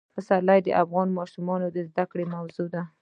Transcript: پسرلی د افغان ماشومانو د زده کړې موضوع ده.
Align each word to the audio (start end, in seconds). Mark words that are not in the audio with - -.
پسرلی 0.15 0.59
د 0.63 0.69
افغان 0.83 1.07
ماشومانو 1.19 1.67
د 1.71 1.77
زده 1.89 2.03
کړې 2.11 2.25
موضوع 2.35 2.67
ده. 2.73 2.83